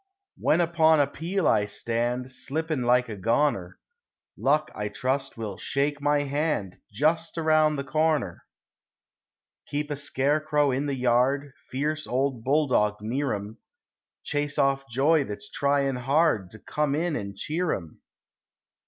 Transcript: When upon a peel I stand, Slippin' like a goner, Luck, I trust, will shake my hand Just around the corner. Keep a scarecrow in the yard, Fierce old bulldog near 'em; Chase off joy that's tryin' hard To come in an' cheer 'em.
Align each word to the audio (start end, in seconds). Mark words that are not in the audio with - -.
When 0.37 0.61
upon 0.61 0.99
a 0.99 1.05
peel 1.05 1.47
I 1.47 1.67
stand, 1.67 2.31
Slippin' 2.31 2.81
like 2.81 3.07
a 3.07 3.15
goner, 3.15 3.77
Luck, 4.35 4.71
I 4.73 4.87
trust, 4.89 5.37
will 5.37 5.59
shake 5.59 6.01
my 6.01 6.23
hand 6.23 6.79
Just 6.91 7.37
around 7.37 7.75
the 7.75 7.83
corner. 7.83 8.43
Keep 9.67 9.91
a 9.91 9.95
scarecrow 9.95 10.71
in 10.71 10.87
the 10.87 10.95
yard, 10.95 11.53
Fierce 11.69 12.07
old 12.07 12.43
bulldog 12.43 12.95
near 13.01 13.31
'em; 13.31 13.59
Chase 14.23 14.57
off 14.57 14.89
joy 14.89 15.23
that's 15.23 15.51
tryin' 15.51 15.97
hard 15.97 16.49
To 16.49 16.57
come 16.57 16.95
in 16.95 17.15
an' 17.15 17.35
cheer 17.35 17.71
'em. 17.71 18.01